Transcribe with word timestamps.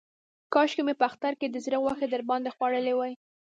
کاشکې 0.53 0.81
مې 0.87 0.93
په 0.99 1.05
اختر 1.09 1.33
کې 1.39 1.47
د 1.49 1.55
زړه 1.65 1.77
غوښې 1.83 2.07
در 2.09 2.21
باندې 2.29 2.53
خوړلې 2.55 2.93
وای. 2.95 3.13